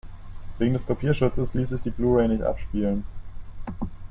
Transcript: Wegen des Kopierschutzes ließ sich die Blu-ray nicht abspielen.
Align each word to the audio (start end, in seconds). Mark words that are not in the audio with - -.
Wegen 0.57 0.73
des 0.73 0.87
Kopierschutzes 0.87 1.53
ließ 1.53 1.69
sich 1.69 1.83
die 1.83 1.91
Blu-ray 1.91 2.27
nicht 2.27 2.41
abspielen. 2.41 3.05